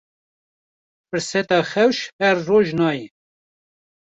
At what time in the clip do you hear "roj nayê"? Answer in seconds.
2.47-3.07